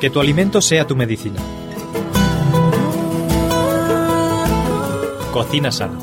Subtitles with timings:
[0.00, 1.40] Que tu alimento sea tu medicina.
[5.32, 5.98] Cocina sana.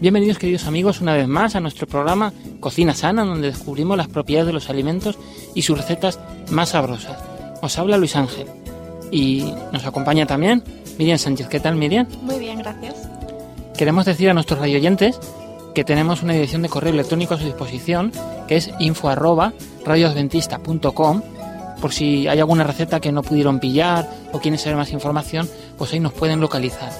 [0.00, 4.46] Bienvenidos queridos amigos una vez más a nuestro programa Cocina Sana, donde descubrimos las propiedades
[4.46, 5.18] de los alimentos
[5.54, 7.18] y sus recetas más sabrosas.
[7.62, 8.46] Os habla Luis Ángel
[9.10, 10.62] y nos acompaña también
[10.98, 11.48] Miriam Sánchez.
[11.48, 12.06] ¿Qué tal Miriam?
[12.22, 13.08] Muy bien, gracias.
[13.76, 15.18] Queremos decir a nuestros radioyentes
[15.74, 18.12] que tenemos una dirección de correo electrónico a su disposición,
[18.48, 19.10] que es info.
[21.80, 25.46] Por si hay alguna receta que no pudieron pillar o quieren saber más información,
[25.76, 26.90] pues ahí nos pueden localizar.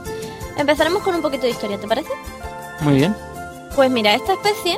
[0.58, 2.10] Empezaremos con un poquito de historia, ¿te parece?
[2.80, 3.16] Muy bien.
[3.74, 4.76] Pues mira, esta especie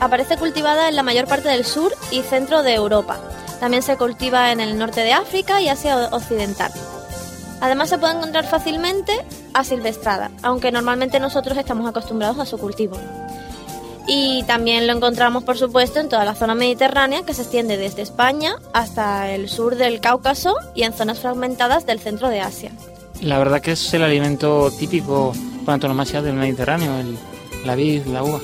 [0.00, 3.18] aparece cultivada en la mayor parte del sur y centro de Europa.
[3.58, 6.70] También se cultiva en el norte de África y Asia Occidental.
[7.60, 9.12] Además se puede encontrar fácilmente
[9.54, 12.98] asilvestrada, aunque normalmente nosotros estamos acostumbrados a su cultivo.
[14.06, 18.02] Y también lo encontramos, por supuesto, en toda la zona mediterránea que se extiende desde
[18.02, 22.72] España hasta el sur del Cáucaso y en zonas fragmentadas del centro de Asia.
[23.24, 25.32] La verdad que es el alimento típico
[25.64, 27.16] por antonomasia del Mediterráneo, el,
[27.64, 28.38] la vid, la uva.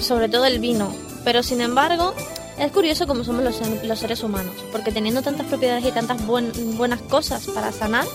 [0.00, 2.14] Sobre todo el vino, pero sin embargo
[2.58, 7.02] es curioso cómo somos los, los seres humanos, porque teniendo tantas propiedades y tantas buenas
[7.02, 8.06] cosas para sanar,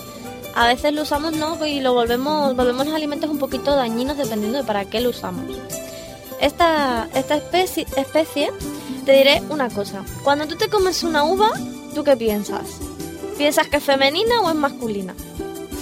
[0.56, 4.58] a veces lo usamos no y lo volvemos, volvemos los alimentos un poquito dañinos dependiendo
[4.58, 5.46] de para qué lo usamos.
[6.40, 8.50] Esta, esta especie, especie,
[9.06, 10.02] te diré una cosa.
[10.24, 11.52] Cuando tú te comes una uva,
[11.94, 12.80] ¿tú qué piensas?
[13.38, 15.14] ¿Piensas que es femenina o es masculina?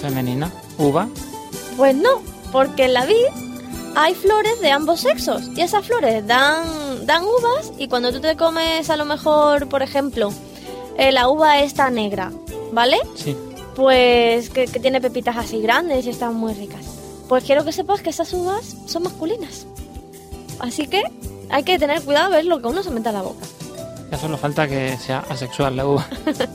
[0.00, 0.53] Femenina.
[0.78, 1.09] ¿Uva?
[1.76, 2.22] Pues no,
[2.53, 3.14] porque en la vid
[3.94, 8.37] hay flores de ambos sexos y esas flores dan, dan uvas y cuando tú te
[8.37, 10.32] comes a lo mejor, por ejemplo,
[10.97, 12.32] eh, la uva está negra,
[12.72, 12.98] ¿vale?
[13.14, 13.37] Sí
[13.78, 16.84] pues que, tiene pepitas así grandes y están muy ricas.
[17.28, 19.69] Pues quiero que sepas que esas uvas son masculinas.
[20.58, 21.04] Así que
[21.48, 23.47] hay que tener cuidado a ver lo que uno se mete a la boca.
[24.10, 26.04] Ya solo falta que sea asexual la uva.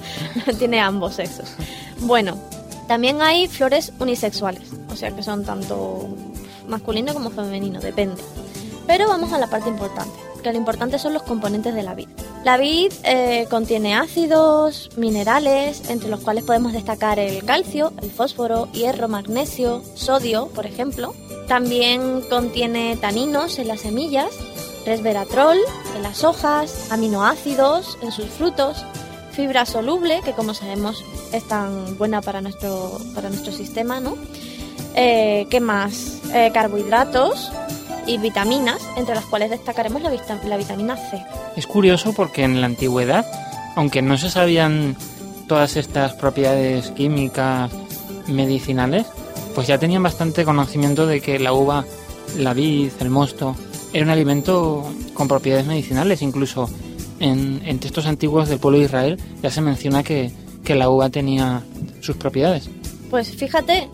[0.59, 1.53] tiene ambos sexos.
[2.01, 2.37] Bueno,
[2.87, 6.07] también hay flores unisexuales, o sea que son tanto
[6.67, 8.21] masculino como femenino, depende.
[8.87, 12.09] Pero vamos a la parte importante que lo importante son los componentes de la vid.
[12.43, 18.69] La vid eh, contiene ácidos, minerales, entre los cuales podemos destacar el calcio, el fósforo,
[18.73, 21.15] hierro, magnesio, sodio, por ejemplo.
[21.47, 24.29] También contiene taninos en las semillas,
[24.85, 25.57] resveratrol
[25.95, 28.85] en las hojas, aminoácidos en sus frutos,
[29.33, 34.15] fibra soluble, que como sabemos es tan buena para nuestro, para nuestro sistema, ¿no?
[34.95, 36.19] Eh, ¿Qué más?
[36.33, 37.51] Eh, carbohidratos,
[38.05, 40.11] y vitaminas, entre las cuales destacaremos la,
[40.45, 41.23] la vitamina C.
[41.55, 43.25] Es curioso porque en la antigüedad,
[43.75, 44.95] aunque no se sabían
[45.47, 47.71] todas estas propiedades químicas
[48.27, 49.07] medicinales,
[49.55, 51.85] pues ya tenían bastante conocimiento de que la uva,
[52.37, 53.55] la vid, el mosto,
[53.93, 56.21] era un alimento con propiedades medicinales.
[56.21, 56.69] Incluso
[57.23, 60.31] en, en textos antiguos del pueblo de Israel ya se menciona que,
[60.63, 61.63] que la uva tenía
[62.01, 62.69] sus propiedades.
[63.09, 63.89] Pues fíjate,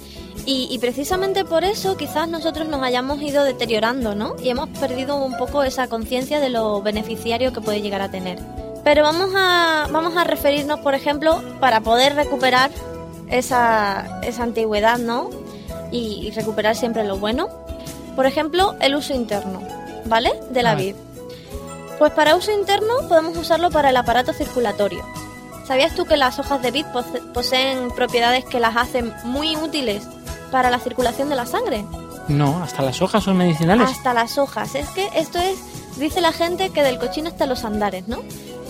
[0.46, 4.36] y, precisamente por eso quizás nosotros nos hayamos ido deteriorando, ¿no?
[4.42, 8.40] Y hemos perdido un poco esa conciencia de lo beneficiario que puede llegar a tener.
[8.84, 12.72] Pero vamos a, vamos a referirnos, por ejemplo, para poder recuperar
[13.30, 15.30] esa, esa antigüedad, ¿no?
[15.92, 17.50] Y, recuperar siempre lo bueno.
[18.16, 19.62] Por ejemplo, el uso interno,
[20.06, 20.32] ¿vale?
[20.50, 20.96] De la vid.
[22.00, 25.06] Pues para uso interno podemos usarlo para el aparato circulatorio.
[25.68, 26.86] ¿Sabías tú que las hojas de vid
[27.34, 30.08] poseen propiedades que las hacen muy útiles
[30.50, 31.86] para la circulación de la sangre.
[32.28, 33.90] No, hasta las hojas son medicinales.
[33.90, 34.76] Hasta las hojas.
[34.76, 35.58] Es que esto es,
[35.98, 38.20] dice la gente que del cochino hasta los andares, ¿no?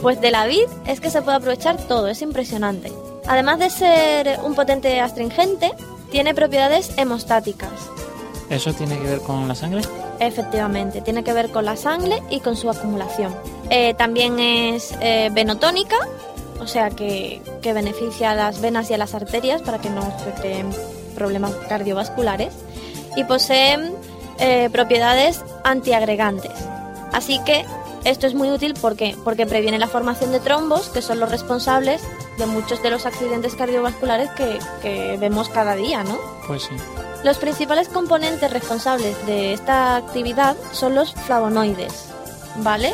[0.02, 2.92] Pues de la vid es que se puede aprovechar todo, es impresionante.
[3.28, 5.74] Además de ser un potente astringente,
[6.10, 7.70] tiene propiedades hemostáticas.
[8.50, 9.82] ¿Eso tiene que ver con la sangre?
[10.20, 13.36] Efectivamente, tiene que ver con la sangre y con su acumulación.
[13.70, 15.98] Eh, también es eh, venotónica,
[16.60, 20.02] o sea que, que, beneficia a las venas y a las arterias para que no
[20.24, 20.70] se creen
[21.16, 22.54] problemas cardiovasculares
[23.16, 23.94] y poseen
[24.40, 26.54] eh, propiedades antiagregantes.
[27.14, 27.66] Así que
[28.04, 29.16] esto es muy útil ¿por qué?
[29.24, 32.02] porque previene la formación de trombos, que son los responsables
[32.38, 36.18] de muchos de los accidentes cardiovasculares que, que vemos cada día, ¿no?
[36.48, 36.76] Pues sí.
[37.24, 42.06] Los principales componentes responsables de esta actividad son los flavonoides,
[42.58, 42.94] ¿vale?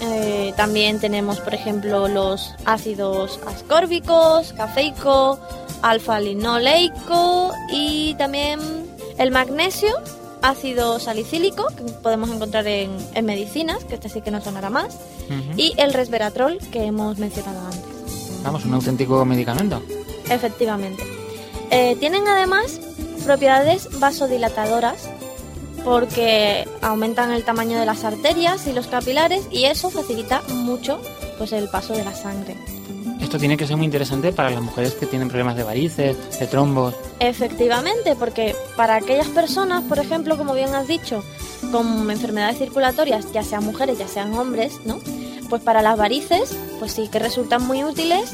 [0.00, 5.38] Eh, también tenemos, por ejemplo, los ácidos ascórbicos, cafeico,
[5.82, 8.58] alfa-linoleico y también
[9.18, 9.94] el magnesio,
[10.42, 14.96] ácido salicílico, que podemos encontrar en, en medicinas, que este sí que no sonará más,
[15.56, 18.40] y el resveratrol, que hemos mencionado antes.
[18.42, 19.82] Vamos, un auténtico medicamento.
[20.28, 21.04] Efectivamente.
[21.70, 22.80] Eh, tienen además
[23.24, 25.08] propiedades vasodilatadoras
[25.84, 31.00] porque aumentan el tamaño de las arterias y los capilares y eso facilita mucho
[31.38, 32.56] pues el paso de la sangre.
[33.30, 36.46] Esto tiene que ser muy interesante para las mujeres que tienen problemas de varices, de
[36.48, 36.96] trombos.
[37.20, 41.22] Efectivamente, porque para aquellas personas, por ejemplo, como bien has dicho,
[41.70, 44.98] con enfermedades circulatorias, ya sean mujeres, ya sean hombres, ¿no?
[45.48, 48.32] Pues para las varices, pues sí que resultan muy útiles.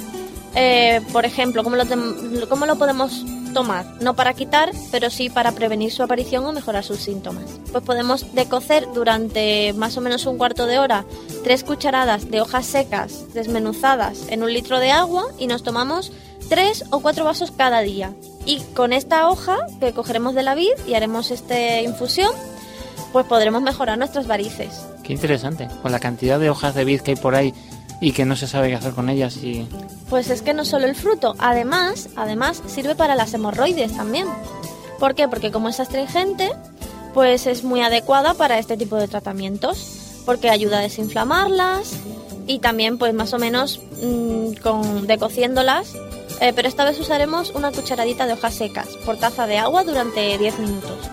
[0.54, 1.84] Eh, por ejemplo, ¿cómo lo,
[2.48, 3.22] ¿cómo lo podemos
[3.56, 3.86] tomar?
[4.02, 7.44] No para quitar, pero sí para prevenir su aparición o mejorar sus síntomas.
[7.72, 11.06] Pues podemos decocer durante más o menos un cuarto de hora
[11.42, 16.12] tres cucharadas de hojas secas desmenuzadas en un litro de agua y nos tomamos
[16.50, 18.12] tres o cuatro vasos cada día.
[18.44, 22.32] Y con esta hoja que cogeremos de la vid y haremos esta infusión,
[23.10, 24.84] pues podremos mejorar nuestras varices.
[25.02, 25.66] Qué interesante.
[25.80, 27.54] Con la cantidad de hojas de vid que hay por ahí
[28.00, 29.66] y que no se sabe qué hacer con ellas y...
[30.10, 34.26] Pues es que no solo el fruto, además, además sirve para las hemorroides también.
[34.98, 35.28] ¿Por qué?
[35.28, 36.50] Porque como es astringente,
[37.14, 41.92] pues es muy adecuada para este tipo de tratamientos, porque ayuda a desinflamarlas
[42.46, 45.94] y también pues más o menos mm, con decociéndolas,
[46.40, 50.36] eh, pero esta vez usaremos una cucharadita de hojas secas por taza de agua durante
[50.36, 51.10] 10 minutos.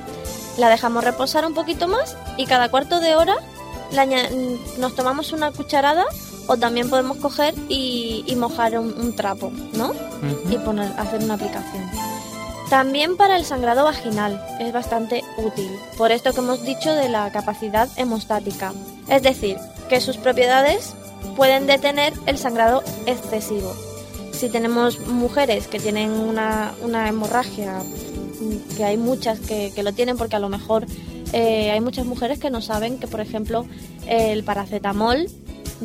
[0.58, 3.36] La dejamos reposar un poquito más y cada cuarto de hora
[3.92, 6.06] mm, nos tomamos una cucharada
[6.48, 9.94] o también podemos coger y, y mojar un, un trapo, ¿no?
[10.50, 11.84] Y poner, hacer una aplicación.
[12.70, 17.32] También para el sangrado vaginal es bastante útil, por esto que hemos dicho de la
[17.32, 18.74] capacidad hemostática.
[19.10, 19.58] Es decir,
[19.90, 20.96] que sus propiedades
[21.36, 23.74] pueden detener el sangrado excesivo.
[24.32, 27.80] Si tenemos mujeres que tienen una, una hemorragia,
[28.76, 30.86] que hay muchas que, que lo tienen porque a lo mejor
[31.32, 33.66] eh, hay muchas mujeres que no saben que, por ejemplo,
[34.08, 35.28] el paracetamol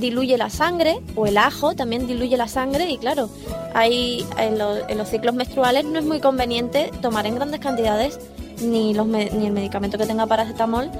[0.00, 3.28] diluye la sangre o el ajo también diluye la sangre y claro,
[3.74, 4.58] hay, en,
[4.88, 8.18] en los ciclos menstruales no es muy conveniente tomar en grandes cantidades
[8.62, 10.90] ni, los ni el medicamento que tenga paracetamol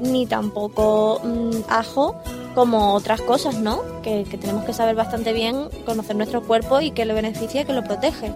[0.00, 2.16] ni tampoco mm, ajo
[2.54, 3.80] como otras cosas, ¿no?
[4.02, 7.64] Que, que tenemos que saber bastante bien, conocer nuestro cuerpo y que lo beneficia y
[7.64, 8.32] que lo protege.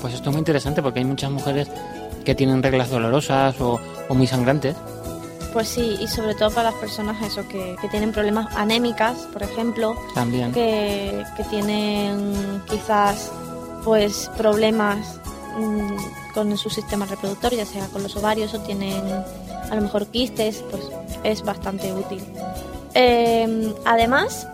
[0.00, 1.68] Pues esto es muy interesante porque hay muchas mujeres
[2.24, 3.78] que tienen reglas dolorosas o,
[4.08, 4.74] o muy sangrantes.
[5.52, 9.42] Pues sí, y sobre todo para las personas eso que, que tienen problemas anémicas, por
[9.42, 10.52] ejemplo, También.
[10.52, 13.30] que, que tienen quizás
[13.84, 15.18] pues problemas
[15.58, 19.02] mm, con su sistema reproductor, ya sea con los ovarios o tienen
[19.70, 20.82] a lo mejor quistes, pues
[21.24, 22.22] es bastante útil.
[22.94, 24.46] Eh, además,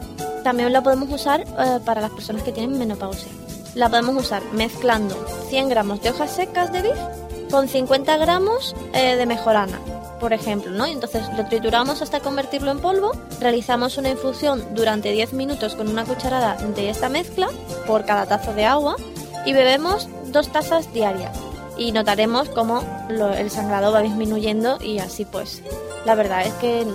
[0.42, 3.30] también la podemos usar eh, para las personas que tienen menopausia.
[3.74, 5.16] La podemos usar mezclando
[5.48, 9.78] 100 gramos de hojas secas de vid con 50 gramos eh, de mejorana,
[10.24, 10.86] por ejemplo, ¿no?
[10.86, 13.12] Entonces lo trituramos hasta convertirlo en polvo,
[13.42, 17.50] realizamos una infusión durante 10 minutos con una cucharada de esta mezcla
[17.86, 18.96] por cada taza de agua
[19.44, 21.38] y bebemos dos tazas diarias.
[21.76, 25.60] Y notaremos cómo el sangrado va disminuyendo y así pues.
[26.06, 26.86] La verdad es que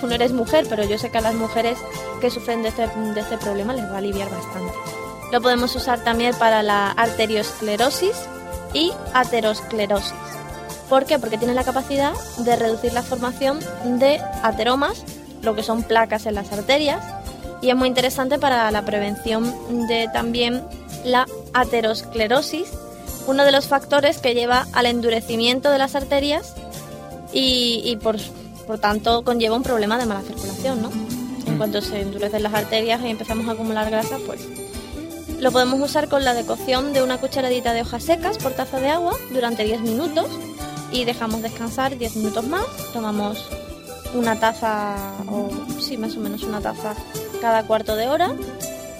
[0.00, 1.78] tú no eres mujer, pero yo sé que a las mujeres
[2.20, 4.74] que sufren de este, de este problema les va a aliviar bastante.
[5.30, 8.16] Lo podemos usar también para la arteriosclerosis
[8.74, 10.31] y aterosclerosis.
[10.92, 11.18] ¿Por qué?
[11.18, 13.60] Porque tiene la capacidad de reducir la formación
[13.98, 15.04] de ateromas,
[15.40, 17.02] lo que son placas en las arterias,
[17.62, 20.62] y es muy interesante para la prevención de también
[21.02, 22.68] la aterosclerosis,
[23.26, 26.52] uno de los factores que lleva al endurecimiento de las arterias
[27.32, 28.18] y, y por,
[28.66, 30.90] por tanto conlleva un problema de mala circulación, ¿no?
[31.46, 31.56] En Mm.
[31.56, 34.42] cuanto se endurecen las arterias y empezamos a acumular grasa, pues
[35.40, 38.90] lo podemos usar con la decocción de una cucharadita de hojas secas por taza de
[38.90, 40.26] agua durante 10 minutos
[40.92, 42.66] y dejamos descansar 10 minutos más.
[42.92, 43.48] Tomamos
[44.14, 44.96] una taza,
[45.28, 46.94] o sí, más o menos una taza
[47.40, 48.36] cada cuarto de hora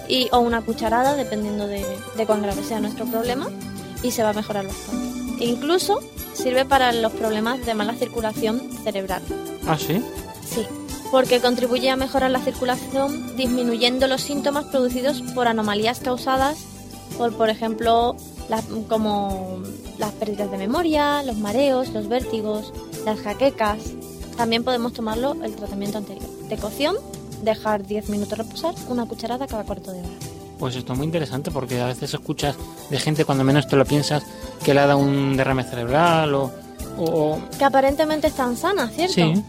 [0.08, 1.84] y, o una cucharada, dependiendo de,
[2.16, 3.48] de cuán grave sea nuestro problema,
[4.02, 5.44] y se va a mejorar bastante.
[5.44, 6.00] E incluso
[6.32, 9.22] sirve para los problemas de mala circulación cerebral.
[9.66, 10.02] Ah, sí.
[10.48, 10.66] Sí,
[11.10, 16.58] porque contribuye a mejorar la circulación disminuyendo los síntomas producidos por anomalías causadas
[17.16, 18.16] por, por ejemplo,
[18.88, 19.62] como
[20.02, 22.72] las pérdidas de memoria, los mareos, los vértigos,
[23.06, 23.78] las jaquecas.
[24.36, 26.28] También podemos tomarlo el tratamiento anterior.
[26.48, 26.96] De cocción,
[27.42, 30.08] dejar 10 minutos reposar, una cucharada cada cuarto de hora.
[30.58, 32.56] Pues esto es muy interesante porque a veces escuchas
[32.90, 34.22] de gente cuando menos te lo piensas
[34.64, 36.50] que le ha dado un derrame cerebral o...
[36.98, 39.14] o- Que aparentemente están sanas, ¿cierto?
[39.14, 39.44] Sí,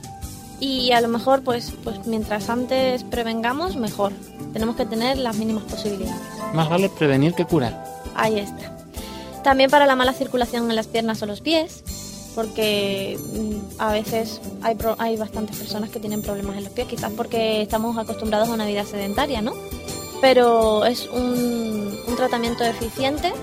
[0.59, 4.11] Y a lo mejor, pues, pues mientras antes prevengamos, mejor.
[4.53, 6.21] Tenemos que tener las mínimas posibilidades.
[6.53, 7.83] más vale prevenir que curar.
[8.15, 8.72] Ahí está.
[9.43, 11.83] También para la mala circulación en las piernas o los pies,
[12.35, 17.11] porque mm, a veces hay, hay bastantes personas que tienen problemas en los pies, quizás
[17.15, 19.53] porque estamos acostumbrados a una vida sedentaria, ¿no?
[20.21, 23.33] Pero es un, un tratamiento eficiente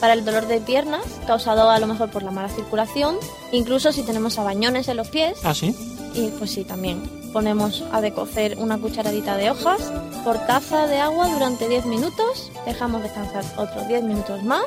[0.00, 3.16] para el dolor de piernas, causado a lo mejor por la mala circulación,
[3.52, 5.74] incluso si tenemos abañones en los pies, Ah, sí.
[6.16, 7.00] Y pues sí, también
[7.32, 9.80] ponemos a decocer una cucharadita de hojas
[10.24, 14.64] por taza de agua durante 10 minutos, dejamos descansar otros 10 minutos más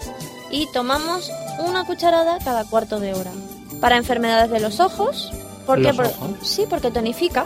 [0.51, 1.31] y tomamos
[1.65, 3.31] una cucharada cada cuarto de hora.
[3.81, 5.31] Para enfermedades de los ojos,
[5.65, 5.83] ¿por qué?
[5.93, 6.29] ¿Los Por- ojos?
[6.43, 7.45] sí, porque tonifica,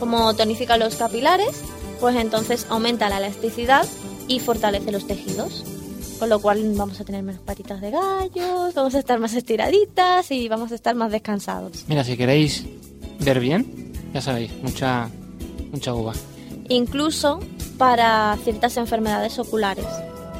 [0.00, 1.60] como tonifica los capilares,
[2.00, 3.86] pues entonces aumenta la elasticidad
[4.28, 5.64] y fortalece los tejidos.
[6.18, 10.30] Con lo cual vamos a tener menos patitas de gallos, vamos a estar más estiraditas
[10.30, 11.84] y vamos a estar más descansados.
[11.88, 12.64] Mira, si queréis
[13.24, 15.08] ver bien, ya sabéis, mucha,
[15.72, 16.12] mucha uva.
[16.68, 17.40] incluso
[17.78, 19.86] para ciertas enfermedades oculares,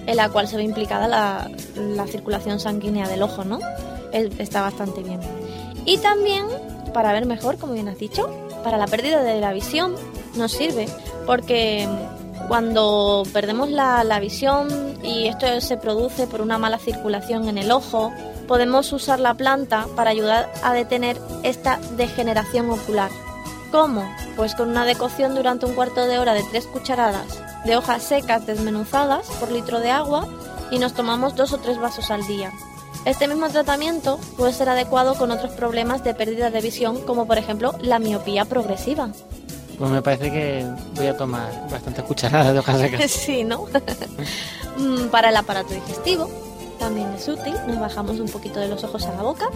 [0.06, 3.58] en la cual se ve implicada la, la circulación sanguínea del ojo, ¿no?
[4.12, 5.18] Es- Está bastante bien.
[5.84, 6.44] Y también,
[6.92, 8.28] para ver mejor, como bien has dicho,
[8.62, 9.94] para la pérdida de la visión
[10.36, 10.86] nos sirve,
[11.26, 11.88] porque
[12.48, 14.68] cuando perdemos la, la visión
[15.02, 18.12] y esto se produce por una mala circulación en el ojo,
[18.44, 23.10] podemos usar la planta para ayudar a detener esta degeneración ocular.
[23.70, 24.08] ¿Cómo?
[24.36, 28.46] Pues con una decocción durante un cuarto de hora de tres cucharadas de hojas secas
[28.46, 30.28] desmenuzadas por litro de agua
[30.70, 32.52] y nos tomamos dos o tres vasos al día.
[33.04, 37.38] Este mismo tratamiento puede ser adecuado con otros problemas de pérdida de visión como por
[37.38, 39.08] ejemplo la miopía progresiva.
[39.78, 43.10] Pues me parece que voy a tomar bastantes cucharadas de hojas secas.
[43.10, 43.64] Sí, ¿no?
[44.76, 46.28] Mm, Para el aparato digestivo
[46.78, 49.48] también es útil, nos bajamos un poquito de los ojos a la boca.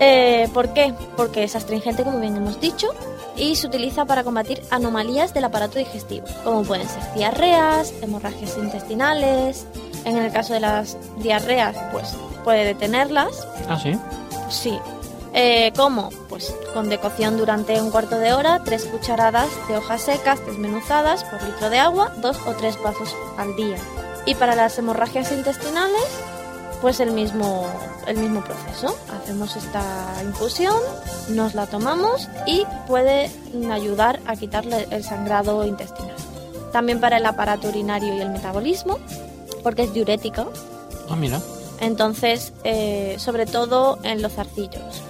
[0.00, 0.94] Eh, ¿Por qué?
[1.16, 2.88] Porque es astringente, como bien hemos dicho,
[3.36, 9.66] y se utiliza para combatir anomalías del aparato digestivo, como pueden ser diarreas, hemorragias intestinales.
[10.04, 12.14] En el caso de las diarreas, pues
[12.44, 13.98] puede detenerlas, Ah, sí.
[14.50, 14.78] Sí.
[15.36, 16.10] Eh, ¿Cómo?
[16.28, 21.42] Pues con decocción durante un cuarto de hora, tres cucharadas de hojas secas desmenuzadas por
[21.42, 23.76] litro de agua, dos o tres vasos al día.
[24.26, 26.04] Y para las hemorragias intestinales,
[26.84, 27.66] pues el mismo,
[28.06, 28.94] el mismo proceso.
[29.22, 29.82] Hacemos esta
[30.22, 30.76] infusión,
[31.30, 33.30] nos la tomamos y puede
[33.72, 36.14] ayudar a quitarle el sangrado intestinal.
[36.72, 38.98] También para el aparato urinario y el metabolismo,
[39.62, 40.52] porque es diurético,
[41.08, 41.40] Ah, mira.
[41.80, 45.02] entonces, eh, sobre todo en los zarcillos.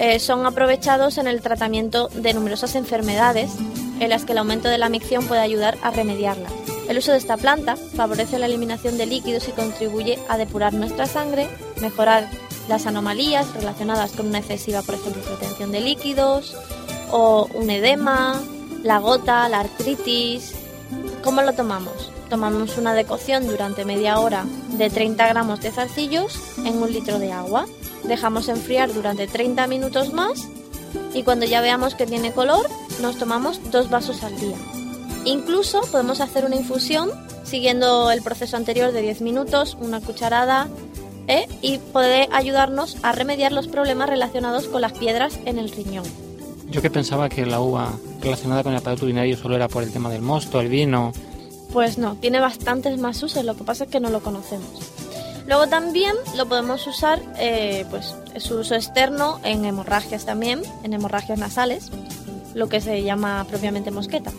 [0.00, 3.52] Eh, son aprovechados en el tratamiento de numerosas enfermedades
[4.00, 6.50] en las que el aumento de la micción puede ayudar a remediarlas.
[6.90, 11.06] El uso de esta planta favorece la eliminación de líquidos y contribuye a depurar nuestra
[11.06, 11.48] sangre,
[11.80, 12.28] mejorar
[12.68, 16.56] las anomalías relacionadas con una excesiva, por ejemplo, retención de líquidos
[17.12, 18.42] o un edema,
[18.82, 20.54] la gota, la artritis,
[21.22, 22.10] ¿Cómo lo tomamos?
[22.28, 27.30] Tomamos una decocción durante media hora de 30 gramos de zarcillos en un litro de
[27.30, 27.66] agua.
[28.02, 30.48] Dejamos enfriar durante 30 minutos más
[31.14, 32.66] y cuando ya veamos que tiene color,
[33.00, 34.56] nos tomamos dos vasos al día.
[35.24, 37.10] Incluso podemos hacer una infusión
[37.44, 40.68] siguiendo el proceso anterior de 10 minutos, una cucharada,
[41.26, 41.46] ¿eh?
[41.62, 46.04] y puede ayudarnos a remediar los problemas relacionados con las piedras en el riñón.
[46.70, 49.92] Yo que pensaba que la uva relacionada con el aparato urinario solo era por el
[49.92, 51.12] tema del mosto, el vino.
[51.72, 54.68] Pues no, tiene bastantes más usos, lo que pasa es que no lo conocemos.
[55.46, 61.38] Luego también lo podemos usar, eh, pues su uso externo en hemorragias también, en hemorragias
[61.38, 61.90] nasales,
[62.54, 64.30] lo que se llama propiamente mosqueta.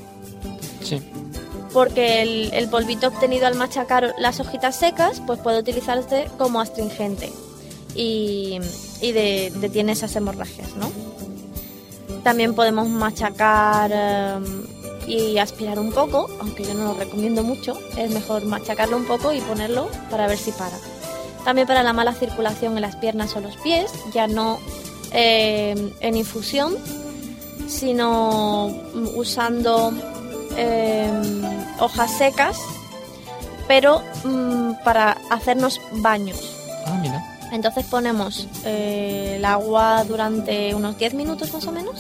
[1.74, 7.31] Porque el, polvito obtenido al machacar las hojitas secas, pues puede utilizarse como astringente
[7.95, 8.60] y,
[9.01, 10.91] y de- detiene esas hemorragias, ¿no?
[12.24, 14.39] También podemos machacar eh,
[15.07, 17.79] y aspirar un poco, aunque yo no lo recomiendo mucho.
[17.98, 20.77] Es mejor machacarlo un poco y ponerlo para ver si para.
[21.45, 24.60] También para la mala circulación en las piernas o los pies, ya no
[25.13, 26.75] eh, en infusión,
[27.67, 28.67] sino
[29.15, 29.91] usando
[30.58, 31.12] eh,
[31.79, 32.60] hojas secas,
[33.67, 36.39] pero mm, para hacernos baños.
[36.86, 37.25] Ah, mira.
[37.51, 41.96] Entonces ponemos eh, el agua durante unos 10 minutos más o menos.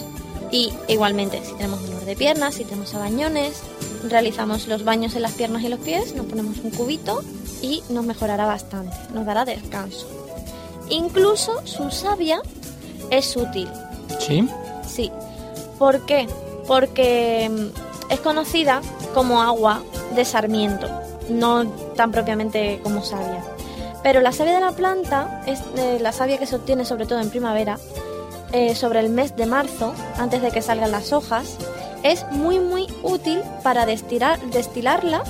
[0.51, 3.61] Y igualmente, si tenemos dolor de piernas, si tenemos abañones,
[4.09, 7.23] realizamos los baños en las piernas y los pies, nos ponemos un cubito
[7.61, 10.07] y nos mejorará bastante, nos dará descanso.
[10.89, 12.41] Incluso su savia
[13.09, 13.69] es útil
[14.19, 14.47] ¿Sí?
[14.87, 15.11] Sí.
[15.77, 16.27] ¿Por qué?
[16.67, 18.81] Porque mm, es conocida
[19.15, 19.81] como agua
[20.13, 20.87] de sarmiento,
[21.29, 21.65] no
[21.95, 23.43] tan propiamente como savia.
[24.03, 25.61] Pero la savia de la planta es
[25.99, 27.79] la savia que se obtiene sobre todo en primavera,
[28.51, 31.57] eh, sobre el mes de marzo, antes de que salgan las hojas,
[32.03, 35.23] es muy muy útil para destilar, destilarla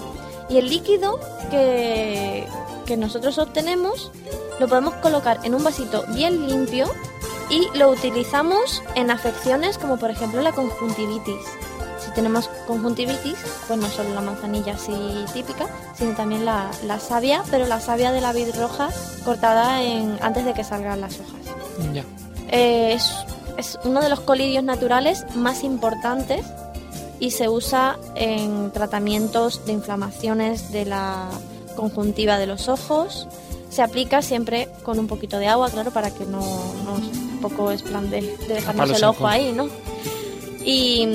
[0.49, 1.19] y el líquido
[1.51, 2.47] que,
[2.85, 4.11] que nosotros obtenemos
[4.59, 6.89] lo podemos colocar en un vasito bien limpio
[7.49, 11.45] y lo utilizamos en afecciones como por ejemplo la conjuntivitis.
[12.11, 13.37] Si tenemos conjuntivitis,
[13.67, 14.91] pues no solo la manzanilla así
[15.33, 18.89] típica, sino también la, la savia, pero la savia de la vid roja
[19.23, 21.55] cortada en, antes de que salgan las hojas.
[21.93, 22.03] Ya.
[22.49, 23.09] Eh, es,
[23.57, 26.45] es uno de los colidios naturales más importantes
[27.21, 31.29] y se usa en tratamientos de inflamaciones de la
[31.77, 33.27] conjuntiva de los ojos.
[33.69, 36.99] Se aplica siempre con un poquito de agua, claro, para que no, no
[37.41, 39.69] tampoco es plan de, de dejarnos el ojo ahí, ¿no?
[40.65, 41.07] Y,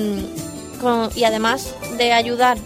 [0.81, 2.57] con- y además de ayudar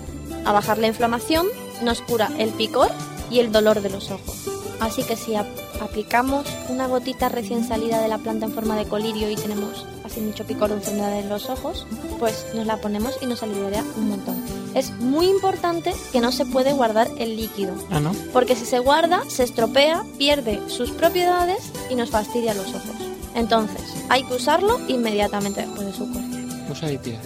[0.45, 1.47] a bajar la inflamación,
[1.83, 2.89] nos cura el picor
[3.29, 4.35] y el dolor de los ojos.
[4.79, 5.47] Así que si ap-
[5.81, 10.19] aplicamos una gotita recién salida de la planta en forma de colirio y tenemos así
[10.19, 11.85] mucho picor o enfermedad en los ojos,
[12.19, 14.43] pues nos la ponemos y nos aliviará un montón.
[14.73, 18.13] Es muy importante que no se puede guardar el líquido, Ah, ¿no?
[18.33, 22.95] porque si se guarda, se estropea, pierde sus propiedades y nos fastidia los ojos.
[23.35, 26.71] Entonces, hay que usarlo inmediatamente después de su corte.
[26.71, 27.19] Usa y tira.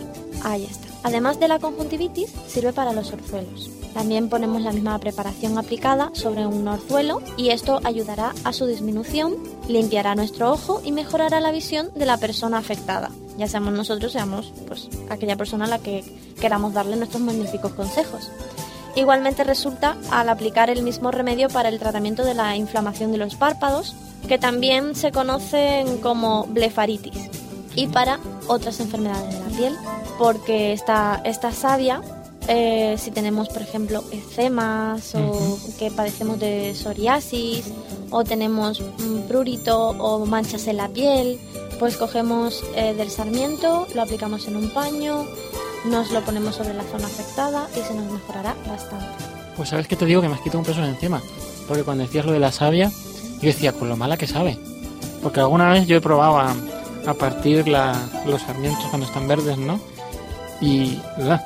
[0.45, 0.87] Ahí está.
[1.01, 3.71] Además de la conjuntivitis, sirve para los orzuelos.
[3.95, 9.35] También ponemos la misma preparación aplicada sobre un orzuelo y esto ayudará a su disminución,
[9.67, 13.09] limpiará nuestro ojo y mejorará la visión de la persona afectada.
[13.39, 16.03] Ya seamos nosotros, seamos pues aquella persona a la que
[16.39, 18.29] queramos darle nuestros magníficos consejos.
[18.95, 23.35] Igualmente resulta al aplicar el mismo remedio para el tratamiento de la inflamación de los
[23.35, 23.95] párpados,
[24.27, 27.29] que también se conocen como blefaritis,
[27.75, 29.75] y para otras enfermedades de la piel,
[30.17, 32.01] porque esta, esta savia,
[32.47, 37.65] eh, si tenemos por ejemplo eczemas o que padecemos de psoriasis
[38.11, 38.83] o tenemos
[39.27, 41.39] prurito o manchas en la piel,
[41.79, 45.25] pues cogemos eh, del sarmiento, lo aplicamos en un paño,
[45.85, 49.07] nos lo ponemos sobre la zona afectada y se nos mejorará bastante.
[49.57, 51.21] Pues sabes que te digo que me has quitado un peso de encima.
[51.67, 52.91] Porque cuando decías lo de la savia,
[53.41, 54.57] yo decía, con lo mala que sabe.
[55.23, 56.55] Porque alguna vez yo he probado a,
[57.07, 59.79] a partir la- los sarmientos cuando están verdes, ¿no?
[60.61, 60.99] Y...
[61.29, 61.41] ¡ah!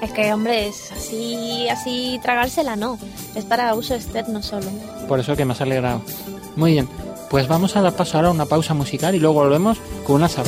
[0.00, 2.98] Es que, hombre, es así, así tragársela no.
[3.34, 4.66] Es para uso externo solo.
[5.08, 6.02] Por eso que me has alegrado.
[6.54, 6.88] Muy bien.
[7.30, 10.38] Pues vamos a dar paso ahora a una pausa musical y luego volvemos con unas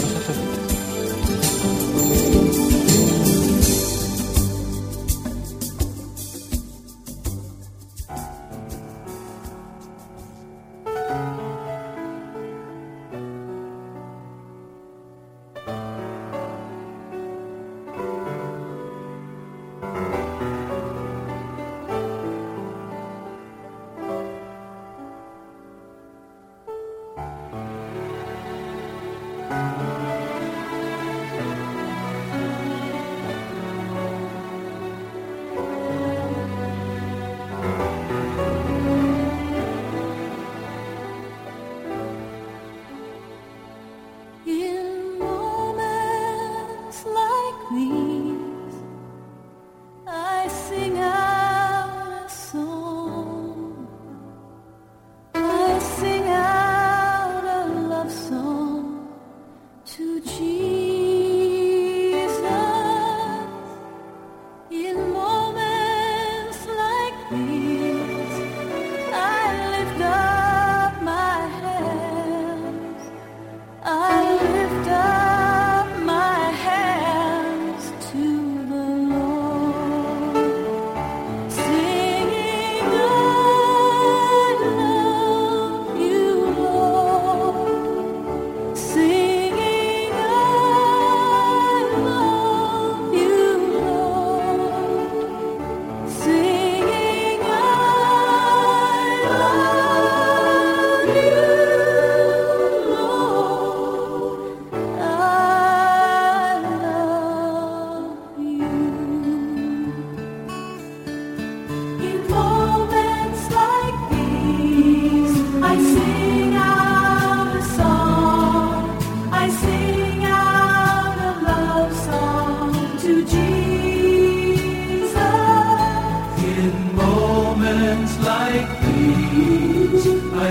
[128.53, 128.57] I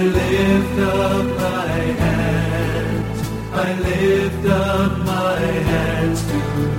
[0.03, 1.67] lift up my
[2.03, 3.19] hands.
[3.51, 6.78] I lift up my hands to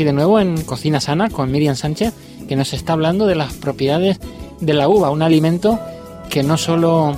[0.00, 2.14] Aquí de nuevo en Cocina Sana con Miriam Sánchez,
[2.48, 4.18] que nos está hablando de las propiedades
[4.58, 5.78] de la uva, un alimento
[6.30, 7.14] que no solo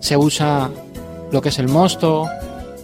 [0.00, 0.68] se usa
[1.30, 2.28] lo que es el mosto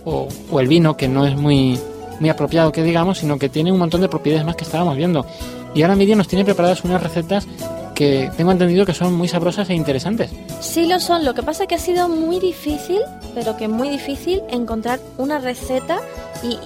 [0.04, 0.28] o,
[0.60, 1.76] el vino, que no es muy,
[2.20, 5.26] muy apropiado que digamos, sino que tiene un montón de propiedades más que estábamos viendo.
[5.74, 7.48] Y ahora Miriam nos tiene preparadas unas recetas
[7.96, 10.30] que tengo entendido que son muy sabrosas e interesantes.
[10.60, 13.00] Sí lo son, lo que pasa es que ha sido muy difícil,
[13.34, 15.98] pero que muy difícil encontrar una receta
[16.44, 16.56] y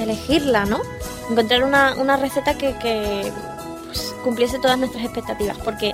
[0.00, 0.78] elegirla, ¿no?
[1.30, 3.32] Encontrar una, una receta que, que,
[3.86, 5.92] pues, cumpliese todas nuestras expectativas, porque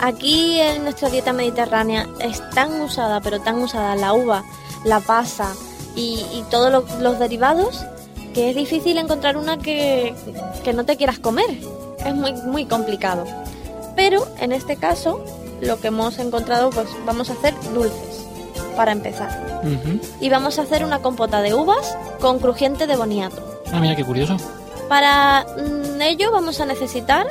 [0.00, 4.44] aquí en nuestra dieta mediterránea es tan usada, pero tan usada la uva,
[4.84, 5.54] la pasa
[5.94, 7.84] y, y todos lo- los derivados,
[8.34, 10.14] que es difícil encontrar una que,
[10.62, 11.48] que no te quieras comer.
[12.04, 13.24] Es muy, muy complicado.
[13.96, 15.24] Pero en este caso,
[15.62, 18.26] lo que hemos encontrado, pues vamos a hacer dulces
[18.76, 19.62] para empezar.
[20.20, 23.42] Y vamos a hacer una compota de uvas con crujiente de boniato.
[23.72, 24.36] Ah, mira qué curioso.
[24.88, 27.26] Para mm, ello vamos a necesitar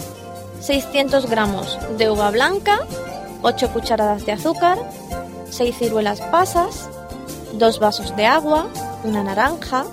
[0.59, 2.79] 600 gramos de uva blanca,
[3.41, 4.77] 8 cucharadas de azúcar,
[5.49, 6.89] 6 ciruelas pasas,
[7.53, 8.67] 2 vasos de agua,
[9.03, 9.85] una naranja,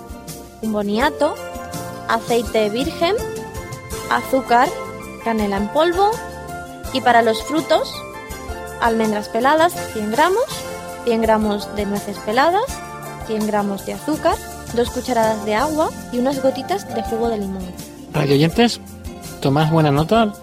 [0.61, 1.35] un boniato,
[2.09, 3.15] aceite virgen,
[4.09, 4.67] azúcar,
[5.23, 6.11] canela en polvo
[6.91, 7.93] y para los frutos,
[8.81, 10.45] almendras peladas 100 gramos,
[11.05, 12.65] 100 gramos de nueces peladas,
[13.27, 14.35] 100 gramos de azúcar,
[14.73, 17.63] 2 cucharadas de agua y unas gotitas de jugo de limón.
[18.13, 18.79] Radio oyentes,
[19.41, 20.33] tomad buena nota.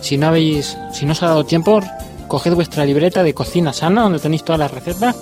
[0.00, 1.80] Si no habéis, si no os ha dado tiempo,
[2.28, 5.16] coged vuestra libreta de cocina sana donde tenéis todas las recetas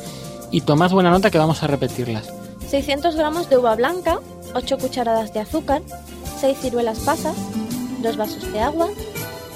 [0.51, 2.33] y tomad buena nota que vamos a repetirlas.
[2.69, 4.19] 600 gramos de uva blanca,
[4.55, 5.83] 8 cucharadas de azúcar,
[6.41, 7.37] 6 ciruelas pasas,
[8.03, 8.89] 2 vasos de agua,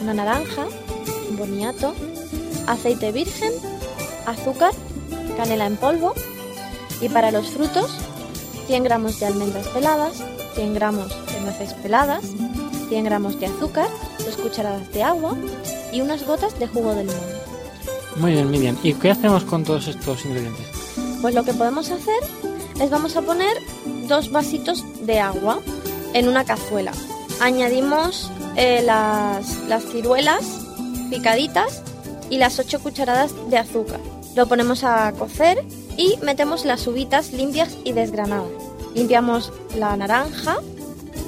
[0.03, 0.67] una naranja,
[1.31, 1.95] un boniato,
[2.67, 3.53] aceite virgen,
[4.27, 4.73] azúcar,
[5.37, 6.15] canela en polvo
[7.01, 7.91] y para los frutos
[8.67, 10.23] 100 gramos de almendras peladas,
[10.55, 12.25] 100 gramos de nueces peladas,
[12.89, 13.89] 100 gramos de azúcar,
[14.25, 15.37] 2 cucharadas de agua
[15.93, 17.37] y unas gotas de jugo de limón.
[18.17, 18.77] Muy bien, Miriam.
[18.83, 20.67] ¿Y qué hacemos con todos estos ingredientes?
[21.21, 22.23] Pues lo que podemos hacer
[22.81, 23.57] es vamos a poner
[24.09, 25.61] dos vasitos de agua
[26.15, 26.93] en una cazuela.
[27.41, 30.45] Añadimos eh, las, las ciruelas
[31.11, 31.83] picaditas
[32.31, 34.01] y las 8 cucharadas de azúcar.
[34.35, 35.63] Lo ponemos a cocer
[35.97, 38.51] y metemos las uvitas limpias y desgranadas.
[38.95, 40.59] Limpiamos la naranja,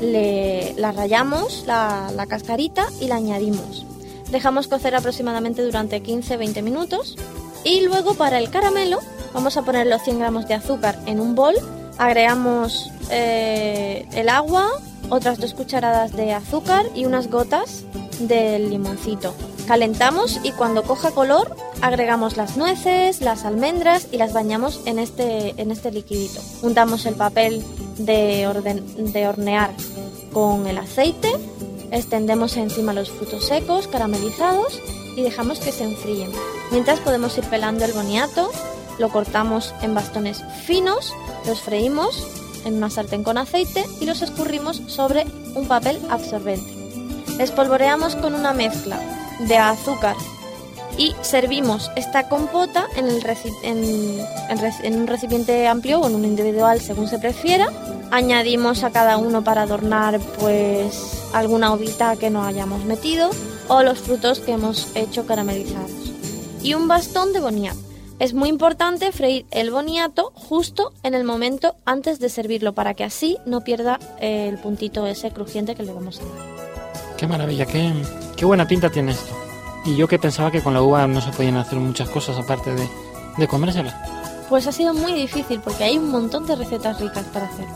[0.00, 3.84] le, la rayamos, la, la cascarita y la añadimos.
[4.30, 7.16] Dejamos cocer aproximadamente durante 15-20 minutos
[7.64, 9.00] y luego para el caramelo
[9.32, 11.54] vamos a poner los 100 gramos de azúcar en un bol,
[11.98, 14.68] agregamos eh, el agua,
[15.10, 17.84] otras dos cucharadas de azúcar y unas gotas
[18.20, 19.34] del limoncito.
[19.68, 25.52] Calentamos y cuando coja color agregamos las nueces, las almendras y las bañamos en este,
[25.60, 26.40] en este liquidito.
[26.62, 27.62] Untamos el papel
[27.98, 29.70] de, orden- de hornear
[30.32, 31.30] con el aceite,
[31.90, 34.80] extendemos encima los frutos secos caramelizados
[35.16, 36.32] y dejamos que se enfríen.
[36.70, 38.50] Mientras podemos ir pelando el boniato
[38.98, 41.12] lo cortamos en bastones finos,
[41.46, 42.26] los freímos
[42.64, 46.72] en una sartén con aceite y los escurrimos sobre un papel absorbente.
[47.38, 48.98] Espolvoreamos con una mezcla
[49.40, 50.16] de azúcar
[50.98, 57.68] y servimos esta compota en, un recipiente amplio o en un individual según se prefiera.
[58.10, 63.30] Añadimos a cada uno para adornar pues alguna ovita que no hayamos metido
[63.68, 65.90] o los frutos que hemos hecho caramelizados.
[66.62, 67.78] Y un bastón de boniato.
[68.18, 73.04] Es muy importante freír el boniato justo en el momento antes de servirlo para que
[73.04, 76.57] así no pierda eh, el puntito ese crujiente que le vamos a dar.
[77.18, 77.92] Qué maravilla, qué,
[78.36, 79.36] qué buena pinta tiene esto.
[79.84, 82.72] Y yo que pensaba que con la uva no se podían hacer muchas cosas aparte
[82.74, 82.88] de,
[83.36, 84.46] de comérsela.
[84.48, 87.66] Pues ha sido muy difícil porque hay un montón de recetas ricas para hacer.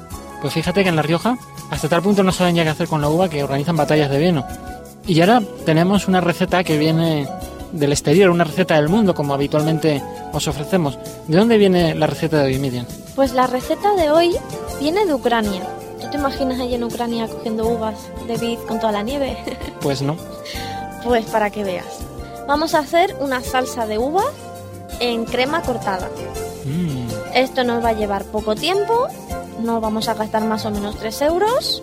[0.41, 1.37] Pues fíjate que en La Rioja
[1.71, 4.19] hasta tal punto no saben ya qué hacer con la uva que organizan batallas de
[4.19, 4.47] vino.
[5.07, 7.29] Y ahora tenemos una receta que viene
[7.73, 10.03] del exterior, una receta del mundo como habitualmente
[10.33, 10.99] os ofrecemos.
[11.27, 12.87] ¿De dónde viene la receta de hoy, Miriam?
[13.17, 14.37] Pues la receta de hoy
[14.81, 15.63] viene de Ucrania.
[16.13, 17.95] ¿Tú te imaginas ahí en Ucrania cogiendo uvas
[18.27, 19.35] de vid con toda la nieve?
[19.81, 20.15] Pues no.
[21.03, 21.87] pues para que veas.
[22.47, 24.27] Vamos a hacer una salsa de uvas
[25.01, 26.11] en crema cortada.
[26.67, 29.09] Mm, Esto nos va a llevar poco tiempo,
[29.61, 31.83] no vamos a gastar más o menos 3 euros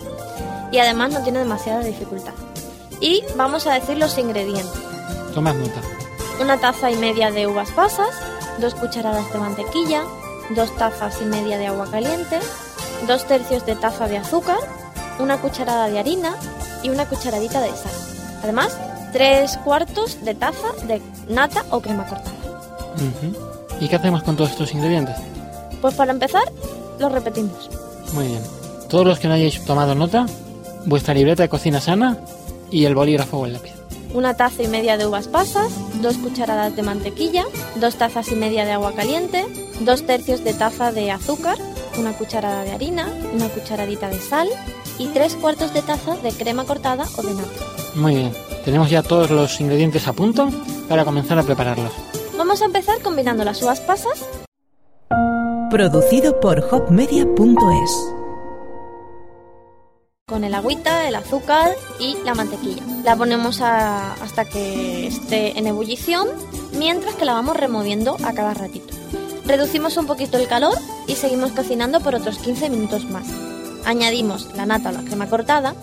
[0.72, 2.34] y además no tiene demasiada dificultad.
[3.02, 4.80] Y vamos a decir los ingredientes.
[5.34, 5.82] tomad nota.
[6.40, 8.12] Una taza y media de uvas pasas,
[8.60, 10.04] dos cucharadas de mantequilla,
[10.56, 12.38] dos tazas y media de agua caliente,
[13.08, 14.60] dos tercios de taza de azúcar,
[15.20, 16.36] una cucharada de harina
[16.84, 17.92] y una cucharadita de sal.
[18.44, 18.78] Además,
[19.12, 22.36] tres cuartos de taza de nata o crema cortada.
[23.80, 25.16] ¿Y qué hacemos con todos estos ingredientes?
[25.82, 26.44] Pues para empezar,
[27.00, 27.70] lo repetimos.
[28.14, 28.42] Muy bien.
[28.90, 30.26] Todos los que no hayáis tomado nota,
[30.86, 32.18] vuestra libreta de cocina sana
[32.72, 33.74] y el bolígrafo o el lápiz.
[34.14, 38.66] Una taza y media de uvas pasas, dos cucharadas de mantequilla, dos tazas y media
[38.66, 39.46] de agua caliente,
[39.82, 41.58] dos tercios de taza de azúcar,
[42.00, 44.48] una cucharada de harina, una cucharadita de sal
[44.98, 47.50] y tres cuartos de taza de crema cortada o de nata.
[47.96, 48.34] Muy bien.
[48.66, 50.50] Tenemos ya todos los ingredientes a punto
[50.88, 51.92] para comenzar a prepararlos.
[52.38, 54.26] Vamos a empezar combinando las uvas pasas
[55.70, 57.92] Producido por hopmedia.es.
[60.28, 62.84] con el agüita, el azúcar y la mantequilla.
[63.04, 66.28] La ponemos a- hasta que esté en ebullición,
[66.78, 68.94] mientras que la vamos removiendo a cada ratito.
[69.50, 70.76] Reducimos un poquito el calor
[71.08, 73.26] y seguimos cocinando por otros 15 minutos más.
[73.84, 75.74] Añadimos la nata o la crema cortada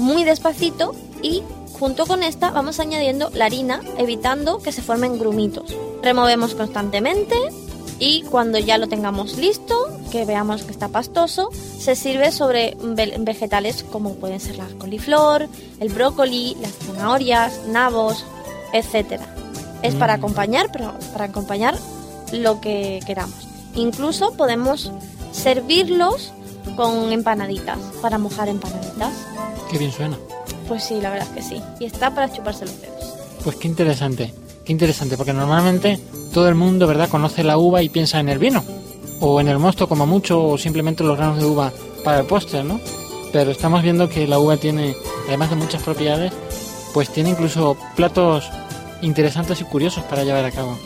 [0.00, 1.44] muy despacito y
[1.78, 5.72] junto con esta vamos añadiendo la harina evitando que se formen grumitos.
[6.02, 7.36] Removemos constantemente
[8.00, 9.76] y cuando ya lo tengamos listo,
[10.10, 15.46] que veamos que está pastoso, se sirve sobre ve- vegetales como pueden ser la coliflor,
[15.78, 18.24] el brócoli, las zanahorias, nabos,
[18.72, 19.20] etc.
[19.82, 21.78] Es para acompañar, pero para acompañar
[22.32, 23.46] lo que queramos.
[23.74, 24.92] Incluso podemos
[25.32, 26.32] servirlos
[26.76, 29.12] con empanaditas, para mojar empanaditas.
[29.70, 30.16] Qué bien suena.
[30.68, 31.62] Pues sí, la verdad es que sí.
[31.80, 33.14] Y está para chuparse los dedos.
[33.42, 34.32] Pues qué interesante.
[34.64, 36.00] Qué interesante, porque normalmente
[36.32, 38.64] todo el mundo, ¿verdad?, conoce la uva y piensa en el vino.
[39.20, 42.64] O en el mosto como mucho, o simplemente los granos de uva para el postre,
[42.64, 42.80] ¿no?
[43.32, 44.96] Pero estamos viendo que la uva tiene,
[45.28, 46.32] además de muchas propiedades,
[46.94, 48.48] pues tiene incluso platos
[49.02, 50.78] interesantes y curiosos para llevar a cabo.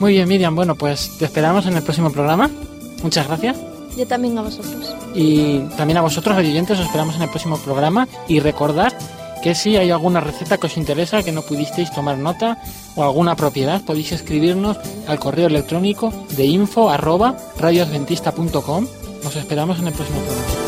[0.00, 2.50] Muy bien, Miriam, bueno, pues te esperamos en el próximo programa.
[3.02, 3.56] Muchas gracias.
[3.96, 4.94] Yo también a vosotros.
[5.14, 8.06] Y también a vosotros, oyentes, os esperamos en el próximo programa.
[8.28, 8.92] Y recordad
[9.42, 12.58] que si hay alguna receta que os interesa, que no pudisteis tomar nota,
[12.94, 18.86] o alguna propiedad, podéis escribirnos al correo electrónico de info arroba radioadventista.com.
[19.26, 20.67] Os esperamos en el próximo programa.